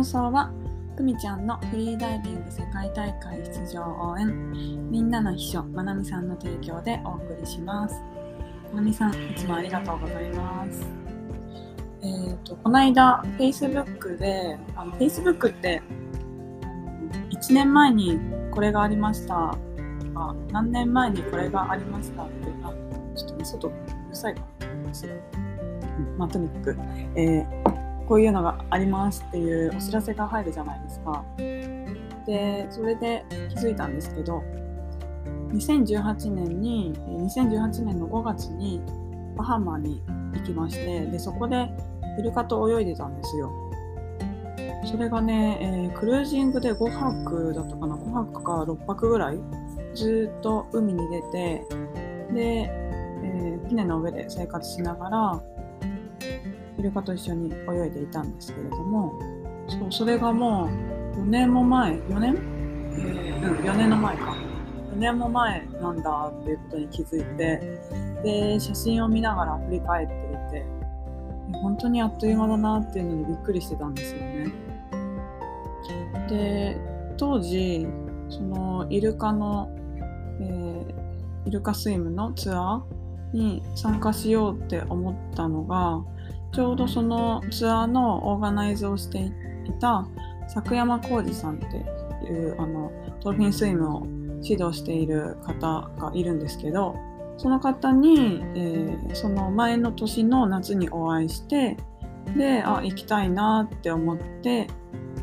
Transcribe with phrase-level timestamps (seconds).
[0.00, 0.50] 放送は
[0.96, 4.50] くみちゃんのフリーダイビング世界大会出場応援
[4.90, 8.00] みんなの秘書まなみさんの提供でお送りします。
[8.72, 10.86] まなみさんいつもありがとうございます。
[12.00, 15.82] えーと、この間 Facebook であの Facebook って
[17.30, 18.18] 1年前に
[18.52, 19.54] これがありました。
[20.14, 22.32] あ何年前にこれがありましたって
[22.62, 22.72] あ
[23.14, 23.72] ちょっとね外う
[24.08, 24.46] るさいかな、
[26.16, 26.76] まあとにかく、
[27.16, 31.24] えー、こういうのがありますっていうお知らせが入るじゃないですか。
[32.26, 34.42] でそれで気づいたんですけど
[35.52, 38.82] 2018年に2018年の5月に
[39.36, 40.02] バハマに
[40.34, 41.70] 行きましてでそこで
[42.18, 43.52] イルカと泳いでたんですよ。
[44.86, 49.38] それがね、えー、クルージングで5泊だったかな？5泊か6泊ぐらい
[49.94, 51.64] ずっと海に出て
[52.32, 52.40] で、
[53.22, 55.40] えー、船の上で生活しながら
[56.80, 59.20] イルカと一緒に泳いでいたんですけれども
[59.68, 60.70] そうそれがも
[61.14, 62.36] う4年も前4年、
[62.92, 64.34] えー、うん4年の前か
[64.94, 67.80] 4年も前なんだっていうことに気づいて
[68.24, 70.66] で写真を見ながら振り返っていて
[71.52, 74.52] 本当にあっという間だなっていうのにびっくりしてたんですよね。
[76.28, 76.80] で
[77.18, 77.86] 当時
[78.30, 79.68] そのイルカの、
[80.40, 86.00] えー、イルカスイムのツアーに参加しようって思ったのが
[86.52, 89.32] ちょうどそのツアーのオーガナイズをしてい
[89.80, 90.06] た
[90.48, 91.76] 作山浩二さんって
[92.26, 92.90] いうあの
[93.22, 94.06] ドルフィンスイムを
[94.42, 96.96] 指導している方がいるんですけど
[97.36, 101.76] その方に、えー、その前の年の夏にお会いして
[102.36, 104.66] であ行きたいなって思って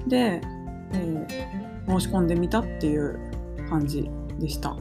[0.08, 0.42] で、
[0.94, 3.20] えー、申し込んでみたっていう
[3.70, 4.76] 感じでした。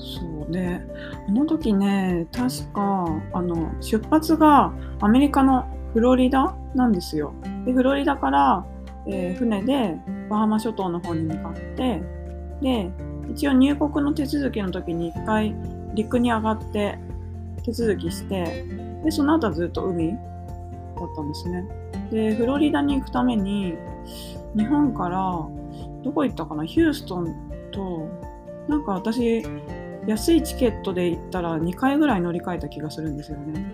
[0.00, 0.80] そうで
[1.28, 7.34] あの時ね確かあの出発がアメリカのフロリダなんですよ。
[7.66, 8.64] でフロリダから、
[9.06, 9.96] えー、船で
[10.30, 12.02] バハマ諸島の方に向かって
[12.62, 12.90] で
[13.30, 15.54] 一応入国の手続きの時に一回
[15.94, 16.98] 陸に上がって
[17.62, 18.64] 手続きして
[19.04, 20.18] でその後はずっと海だっ
[21.14, 21.64] たんですね。
[22.10, 23.74] でフロリダに行くために
[24.56, 25.20] 日本から
[26.02, 26.64] どこ行ったかな？
[26.64, 27.34] ヒューストン
[27.72, 28.08] と
[28.68, 29.42] なんか私
[30.06, 33.64] 安いチケットで行ったら2回ぐらい乗り換えた気がするんですよね。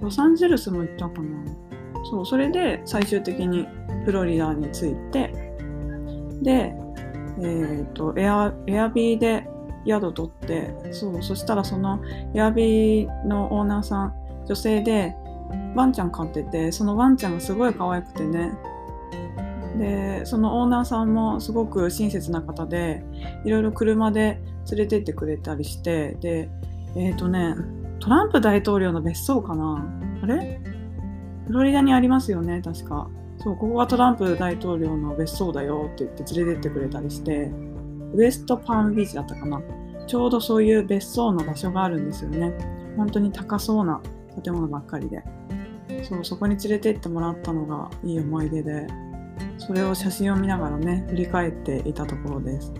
[0.00, 1.70] ロサンゼルスも行ったかな。
[2.10, 3.66] そうそれで最終的に
[4.04, 5.54] フロリダに着いて
[6.42, 6.74] で
[7.38, 9.46] えっ、ー、とエアエアビーで
[9.86, 12.00] 宿取ってそうそしたらその
[12.34, 14.14] エアビーのオーナーさん
[14.46, 15.14] 女性で
[15.74, 18.52] ワンちゃん飼っててそのワンちゃんがすごい可愛くてね。
[19.78, 23.02] でそのオーナーさんもすごく親切な方で
[23.44, 26.48] いろいろ車で連れてってくれたりしてで
[26.96, 27.56] えっ、ー、とね
[28.00, 29.84] トランプ大統領の別荘かな？
[30.22, 30.60] あれ？
[31.46, 33.08] フロリダにありますよね確か
[33.38, 37.50] そうここがトランプ大統領の別荘だよって言って連れてってくれたりして
[38.14, 39.62] ウエストパームビーチだったかな？
[40.06, 42.52] ちょうどそういう別荘の場所があるんですよね。
[42.96, 44.00] 本当に高そうな
[44.42, 45.22] 建物ばっかりで。
[46.02, 48.88] そう、そこに連れて行ってもらったのがいい思い出で、
[49.58, 52.72] それを写真を見ながらね、振り返っていたところです。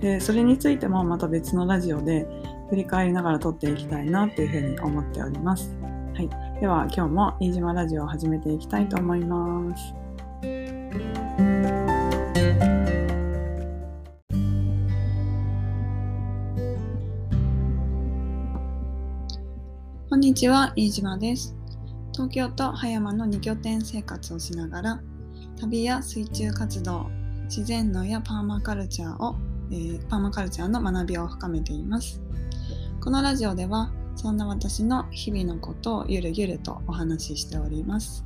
[0.00, 2.26] で、それについてもまた別のラジオで
[2.70, 5.76] 振り返りながら撮っていきたいなっていうふうに思っております。
[6.14, 6.28] はい。
[6.60, 9.94] では今日も飯島ラジオを始めていきたいと思います。
[20.08, 21.54] こんにちは、飯島です。
[22.12, 25.00] 東京と葉山の2拠点生活をしながら、
[25.60, 27.06] 旅や水中活動、
[27.44, 29.36] 自然農やパーマカルチャーを、
[29.70, 32.20] えー、パーマカルチャーの学びを深めています。
[33.00, 38.24] このラジオでは、そんな私の日々のことをゆるゆるとお話ししております。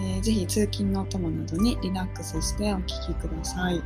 [0.00, 3.74] えー、ぜひ通勤のお供などにリラックスしてお聴きください。
[3.74, 3.82] はい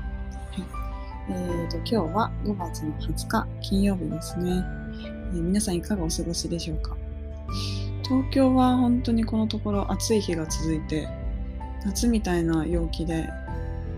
[1.28, 4.64] えーと、今日は5月の20日金曜日ですね、
[5.32, 6.96] えー、皆さんいかがお過ごしでしょうか？
[8.04, 11.08] 東京は本当にこのところ暑い日が続いて
[11.84, 13.28] 夏みたいな陽気で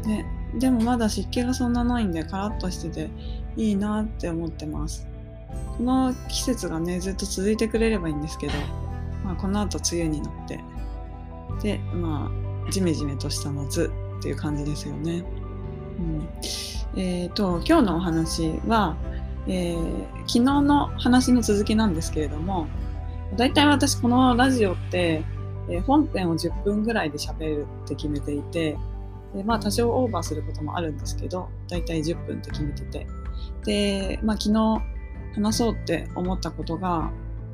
[0.05, 0.25] で
[0.55, 3.11] でもまだ湿気がそんなないんでカラッとしてて
[3.57, 5.07] いいなって思ってます。
[5.77, 8.53] この季節がねずっと続いてくれればいいんですけど、
[9.25, 10.61] まあ、この後梅雨になって
[11.63, 12.31] でま
[12.67, 15.25] あジメジメとした夏っていう感じですよね、
[15.99, 16.29] うん。
[16.97, 18.97] えーと、今日のお話は、
[19.47, 22.67] えー、昨日の話の続きなんですけれども
[23.37, 25.23] 大体私このラジオって、
[25.69, 28.77] えー、本編を10分ぐらいで喋るって決めていて、
[29.35, 33.07] でまあ多少オーバーすることもあるんですけど、大体10分って決めてて。
[33.65, 34.83] で、まあ昨日
[35.35, 37.11] 話そうって思ったことが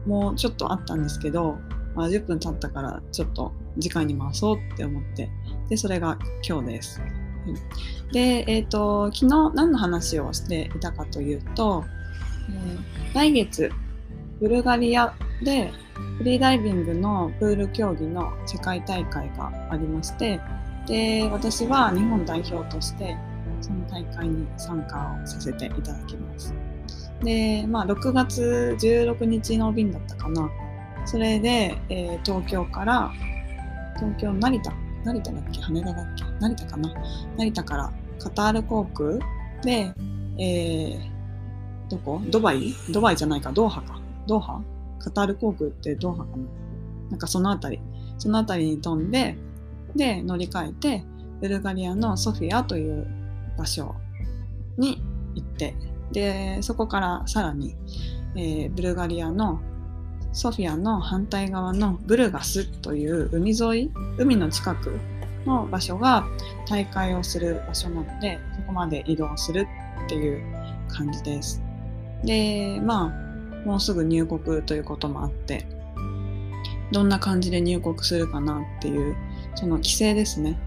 [0.07, 1.59] もうちょっとあったんですけど、
[1.95, 5.31] まあ、10分経ったからちょっと次回に回そうって思って
[5.69, 7.01] で、それが今日です。
[8.13, 11.85] で、えっ、ー、と、昨日何の話をしていたかというと、
[12.51, 13.71] えー、来月、
[14.41, 15.73] ブルガリアで
[16.19, 20.41] フリーダイビングのプール競技の世界大会がありまして、
[20.87, 23.17] で、私は日本代表として
[23.61, 26.55] その大会に参加をさせていただきます。
[27.23, 30.51] で、まあ、6月16日の便だったかな。
[31.07, 33.11] それで、えー、東京から、
[33.97, 34.73] 東京、成田、
[35.05, 35.61] 成田だっけ？
[35.61, 36.25] 羽田だっけ？
[36.41, 36.95] 成田かな？
[37.37, 39.19] 成田からカタール航空
[39.63, 39.95] で、
[40.39, 41.01] えー、
[41.89, 42.21] どこ？
[42.31, 42.75] ドバイ？
[42.91, 44.01] ドバイじゃないか、ドーハか。
[44.27, 44.61] ドーハ？
[44.99, 46.37] カタール航空ってドーハかな。
[47.11, 47.81] なんかそのあたり、
[48.19, 49.37] そのあたりに飛んで、
[49.95, 51.05] で、乗り換えて、
[51.41, 53.07] ブルガリアのソフィアという
[53.57, 53.95] 場所
[54.79, 55.03] に
[55.35, 55.75] 行って、
[56.13, 57.77] で、そこからさらに、
[58.37, 59.61] えー、ブルガリアの
[60.33, 64.99] ソフィアの反対側のブルガスという海沿い、海の近く
[65.47, 66.27] の場所が
[66.69, 69.67] 大会をする場所なので、そこまで移動する
[70.07, 70.43] っていう
[70.89, 71.63] 感じです。
[72.25, 73.13] で、ま
[73.65, 75.67] あ、もうすぐ入国ということもあって、
[76.91, 79.17] どんな感じで入国するかなっていう、
[79.55, 80.59] その規制ですね。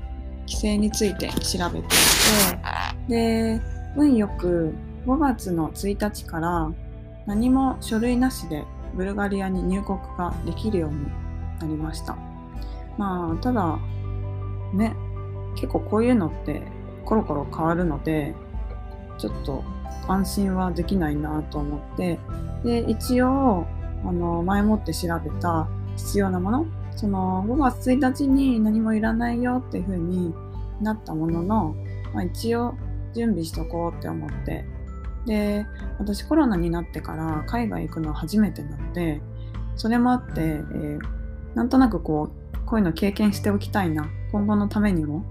[0.42, 1.90] 規制について調べてい
[3.08, 3.62] て、で、
[3.96, 4.74] 運よく
[5.06, 6.72] 5月の1日から
[7.26, 8.64] 何も書類なしで
[8.96, 11.06] ブルガリアに入国ができるように
[11.60, 12.18] なりました。
[12.98, 13.78] まあ、ただ、
[14.74, 14.96] ね、
[15.56, 16.62] 結構こういうのって
[17.06, 18.34] コロコロ変わるので、
[19.18, 19.64] ちょっと
[20.08, 22.20] 安心はできないなと思って、
[22.64, 23.66] で、一応、
[24.06, 26.66] あの、前もって調べた必要なもの、
[26.98, 30.34] その5月1日に何もいらないよっていう風に
[30.82, 31.76] なったものの、
[32.14, 32.74] まあ、一応
[33.14, 34.66] 準備しとこうって思って、
[35.28, 35.68] で、
[36.00, 39.22] 私コロナになってから海外行くのは初めてなので、
[39.76, 41.00] それもあって、えー、
[41.54, 44.10] なんとなくこう、こういうの経験しておきたいな。
[44.32, 45.24] 今後のためにも、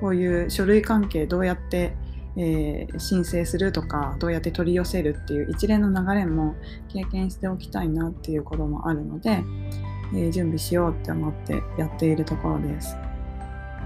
[0.00, 1.94] こういう書類関係どうやって、
[2.36, 6.54] えー、申請するとか、どうやって取り寄せるっていう一連の流れも
[6.88, 9.42] 経験しておきたいなっていうこともあるので、
[10.14, 12.96] え、準備しようって思ってやっているところです。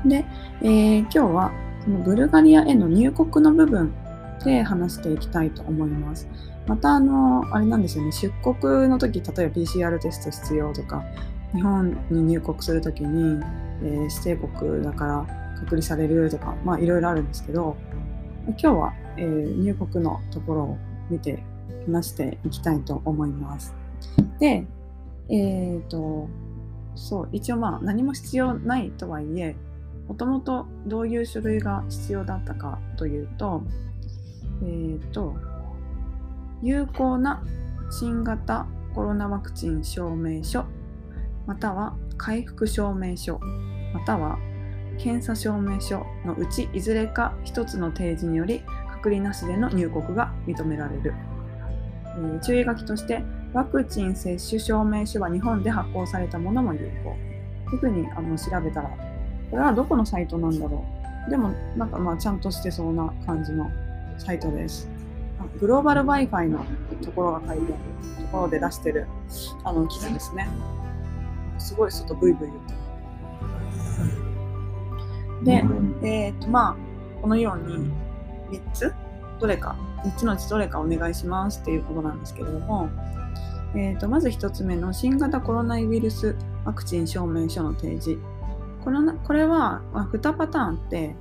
[0.04, 0.24] で、
[0.62, 1.52] えー、今日は
[1.84, 3.92] そのブルガリアへの入国の部分
[4.44, 6.28] で話していきたいと思います。
[6.66, 11.02] また、あの、あれなんですよね、出国の時、例えば PCR テスト必要とか、
[11.54, 13.42] 日本に入国するときに、
[13.82, 15.26] えー、指定国だから
[15.60, 17.76] 隔離されるとか、まあいろいろあるんですけど、
[18.46, 20.78] 今日は、えー、入国のところを
[21.10, 21.42] 見て
[21.86, 23.74] 話していきたいと思います。
[24.38, 24.64] で、
[25.30, 26.28] えっ、ー、と、
[26.94, 29.56] そう、一応まあ何も必要ないとはいえ、
[30.08, 33.62] もともとどういう書類が必要だったかというと、
[34.62, 35.34] えっ、ー、と、
[36.62, 37.42] 有効な
[37.90, 40.64] 新型コロナワクチン証明書、
[41.46, 43.38] または回復証明書、
[43.94, 44.38] または
[44.98, 51.14] 検査証明書のうちいずれか1つの提示により隔離なしでの入国が認められる。
[52.04, 53.22] えー、注意書きとして、
[53.52, 57.16] ワクチン接種証明書は日本で発行されたものも有効。
[57.70, 58.90] というふうにあの調べたら、
[59.50, 60.84] これはどこのサイトなんだろ
[61.26, 61.30] う。
[61.30, 63.70] でも、なんかまあちゃんとしてそうな感じの
[64.18, 64.88] サイトです。
[65.60, 66.64] グローバル Wi-Fi の
[67.02, 67.76] ところが書いてあ
[68.18, 69.06] るところで出してる
[69.64, 70.48] あの記事ですね。
[71.58, 72.50] すごい外ブイブイ
[75.42, 76.00] 言って。
[76.02, 76.76] で、えっ、ー、とまあ、
[77.20, 77.90] このように
[78.50, 78.94] 3つ、
[79.38, 82.88] どれか、3つのうちどれかお願いしますっていうことなんですけれども、
[83.74, 88.18] えーと、まず1つ目の新型コロナウイルスワクチン証明書の提示。
[88.82, 91.14] これこれは、ま、2パターンって、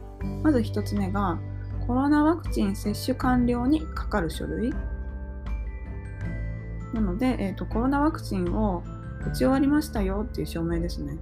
[0.43, 1.39] まず1つ目が
[1.85, 4.73] コロナワクチン接種完了にかかる書類
[6.93, 8.83] なので、えーと、コロナワクチンを
[9.27, 11.17] 打ち終わりましたよっていう証明ですね。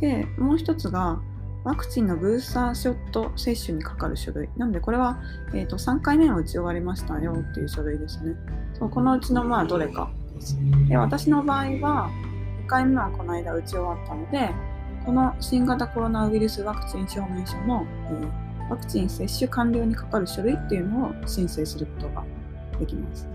[0.00, 1.20] で、もう一つが、
[1.66, 4.48] ワクチンのブースターショット接種にかかる書類。
[4.56, 5.20] なので、これは、
[5.52, 8.36] えーと、3回目を打ち終わりましたよっていう書類ですね。
[8.78, 10.56] そうこのうちのまあどれかです。
[10.94, 12.10] 私の場合は、
[12.64, 14.50] 2回目はこの間打ち終わったので、
[15.04, 22.24] この新型コロナウイルスワクチン証明書の、えーワクチン接種完了にかかる書類っていうのを申請することが
[22.78, 23.28] できます。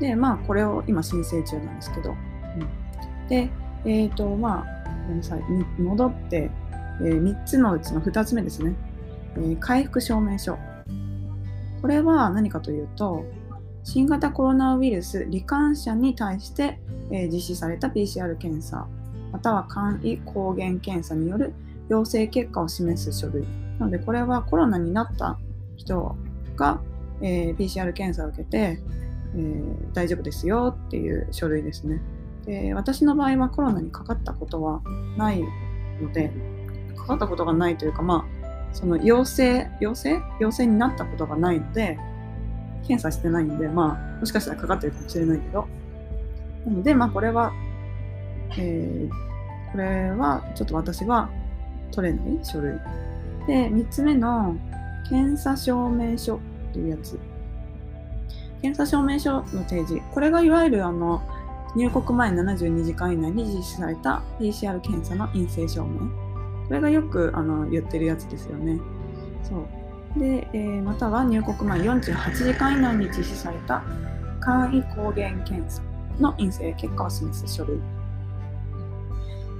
[0.00, 3.50] で、まあ、これを今申請中なんですけど、うん、で、
[3.84, 5.42] えっ、ー、と、まあ、ごめんなさい、
[5.78, 6.50] 戻って、
[7.00, 8.74] えー、3つのうちの2つ目ですね、
[9.36, 10.58] えー、回復証明書。
[11.80, 13.24] これは何かというと、
[13.82, 18.86] 新型コロナウイルス罹患者に対して、えー、実施された PCR 検査、
[19.32, 21.52] または簡易抗原検査による
[21.88, 23.44] 陽性結果を示す書類
[23.78, 25.38] なので、これはコロナになった
[25.76, 26.16] 人
[26.56, 26.80] が、
[27.20, 28.80] え、PCR 検査を受けて、
[29.36, 32.00] え、大丈夫ですよっていう書類ですね。
[32.46, 34.82] で私の場合はコロナにかかったことは
[35.16, 35.42] ない
[36.00, 36.32] ので、
[36.96, 40.20] かかったことがないというか、まあ、その陽性、陽性？
[40.40, 41.98] 陽性になったことがないので、
[42.86, 45.66] 検査してないんで、まあ、もしかしたらかかってるかもしれないけど。
[46.66, 47.52] なので、まあ、これは、
[48.58, 51.30] えー、これは、ちょっと私は
[51.92, 52.78] 取れない書類。
[53.46, 54.56] で、3つ目の、
[55.08, 56.38] 検査証明書っ
[56.72, 57.18] ていうやつ。
[58.62, 60.00] 検査証明書の提示。
[60.12, 61.22] これがいわゆるあの、
[61.76, 66.23] 入国前72時間以内に実施された PCR 検査の陰性証明。
[66.68, 68.80] これがよくあの言ってるやつですよね。
[69.42, 69.84] そう
[70.18, 73.82] で、えー、または入国前48時間以内に実施された
[74.40, 75.82] 簡易抗原検査
[76.20, 77.80] の陰性結果を示す書類。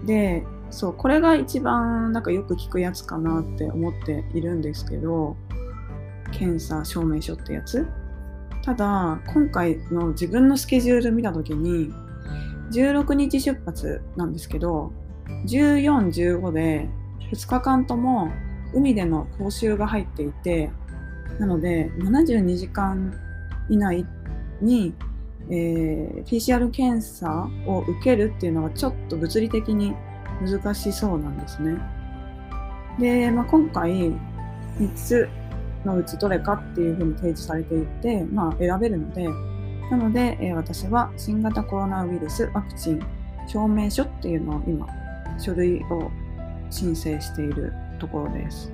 [0.05, 5.37] で、そう、これが一番なんかよく聞くやつかなって思っているんですけど、
[6.33, 7.87] 検査証明書ってやつ。
[8.63, 11.93] ただ、今回の自分のスケジュール見たときに、
[12.71, 14.93] 16日出発なんですけど、
[15.47, 16.89] 14、15で
[17.33, 18.31] 2日間とも
[18.73, 20.71] 海での講習が入っていて、
[21.39, 23.13] なので72時間
[23.69, 24.07] 以内
[24.61, 24.95] に、
[25.49, 29.95] えー、PCR 検査を受けるっていうのはちょっと物理的に
[30.41, 31.79] 難しそうなんですね。
[32.99, 33.91] で、まあ、今回
[34.79, 35.29] 3つ
[35.85, 39.29] のうちどれかっていうふうに提示されていて、まあ、選べるので、
[39.91, 43.01] なので、えー、私は新型コロナウイルスワクチン
[43.47, 44.87] 証明書っていうのを今
[45.39, 46.11] 書類を
[46.71, 48.73] 申請しているところです。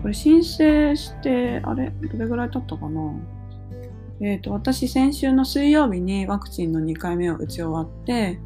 [0.00, 1.90] これ申請して、あれ？
[1.90, 3.14] どれぐらい経ったかな？
[4.20, 8.38] えっ、ー、と、私先週の水曜日にワクチンの2回目を打ち終わって、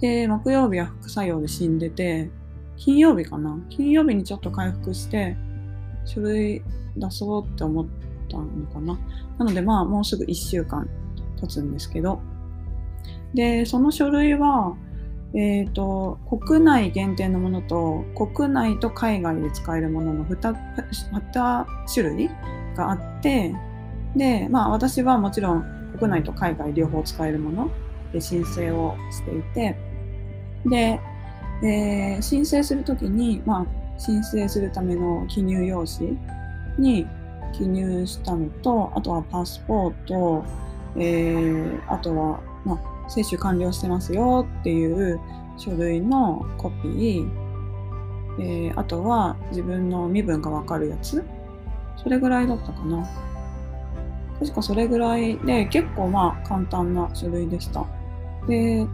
[0.00, 2.30] で、木曜日は副作用で死んでて、
[2.76, 3.58] 金曜日かな？
[3.68, 5.36] 金曜日にちょっと回復して、
[6.04, 6.62] 書類
[6.96, 7.86] 出そうって思っ
[8.30, 8.98] たのかな？
[9.38, 10.88] なのでまあもうすぐ1週間
[11.40, 12.20] 経つんですけど、
[13.34, 14.76] で、その書類は、
[15.32, 20.56] えーと、国内限定のものと国内と海外で使えるものの 2,
[21.12, 22.28] 2種類
[22.76, 23.54] があって
[24.16, 27.70] で、まあ、私はもちろん国内と海外両方使えるもの
[28.12, 29.76] で申請をしていて
[30.66, 31.00] で、
[31.62, 36.18] えー、申請するときに、まあ、申請するための記入用紙
[36.76, 37.06] に
[37.52, 40.44] 記入したのとあとはパスポート、
[40.96, 45.20] えー、あとは、まあ接種完了してますよっていう
[45.56, 47.30] 書類のコピー、
[48.38, 51.22] えー、あとは自分の身分がわかるやつ。
[52.02, 53.06] それぐらいだったかな。
[54.38, 57.84] 確かそれぐらいで結構まあ簡単な書類でした。
[58.46, 58.86] で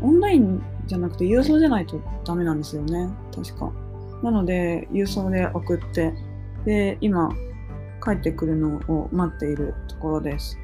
[0.00, 3.10] オンラインじゃなくて郵送じゃないとダメなんですよね。
[3.34, 3.70] 確か。
[4.22, 6.14] なので郵送で送って。
[6.64, 7.28] で今
[8.02, 10.56] 帰ってくるのを待っているところです。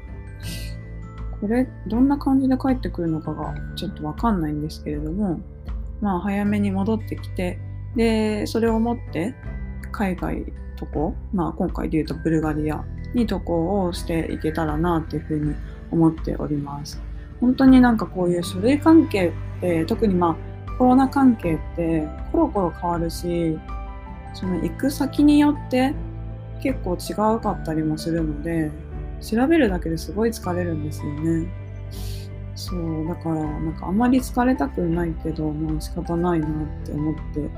[1.41, 5.39] これ、どんな感じで帰ってくるのかがちょっとわかんないんですけれども、
[5.99, 7.57] まあ、早めに戻ってきて、
[7.95, 9.33] で、それを持って
[9.91, 10.45] 海外
[10.77, 12.83] 渡航、まあ、今回で言うとブルガリア
[13.15, 15.55] に渡航をしていけたらなっていうふうに
[15.91, 17.01] 思っております。
[17.39, 23.59] 本当になんかこういう書類関係って、特にまあ、コロナ関係ってコロコロ変わるし、
[24.33, 25.93] その行く先によって
[26.61, 28.71] 結構違うかったりもするので、
[29.21, 31.47] 調べるだけですごい疲れるんですよね。
[32.55, 36.49] そう、だから、なんかあまり疲れたくないけど、まあ仕方ないなっ
[36.85, 37.49] て思って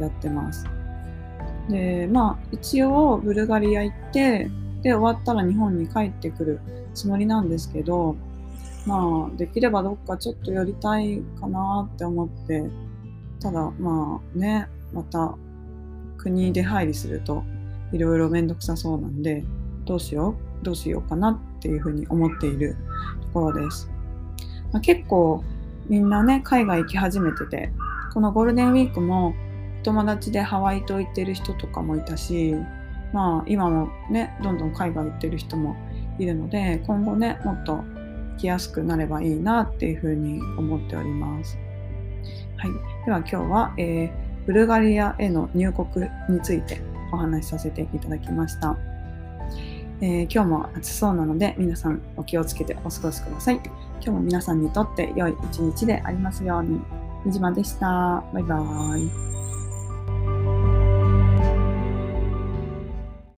[0.00, 0.64] やってます。
[1.68, 4.50] で、まあ一応ブルガリア行って、
[4.82, 6.60] で、終わったら日本に帰ってくる
[6.94, 8.16] つもりなんですけど、
[8.86, 12.64] まあできればどっかちょっと寄りたいかなって思って、
[13.40, 15.36] ただまあね、また
[16.16, 17.44] 国出入りすると
[17.92, 19.44] いろいろめんどくさそうなんで、
[19.84, 22.76] どうしようどうしようかなっていうふうに思っている
[23.22, 23.90] ところです。
[24.72, 25.42] まあ、結構
[25.88, 27.72] みんなね、海外行き始めてて、
[28.12, 29.34] このゴールデンウィークも
[29.82, 32.54] 友達でハワイと行ってる人とかもいたし、
[33.12, 35.76] まあ今もね、どんどん海外行ってる人も
[36.18, 41.58] いるので、今後ね、もっと行きやすくなればいいなっていうふうに思っております。
[42.58, 43.04] はい。
[43.06, 48.76] では今日は、えー、ブルガリアへの入国についてお話しさせていただきました。
[50.00, 53.60] えー、今日も暑そうなので皆さんお気をつけてお過ごしください。
[54.00, 56.80] 今日も皆さんにとって良い一日でありますように。
[57.24, 58.22] みじまでした。
[58.32, 59.37] バイバーイ。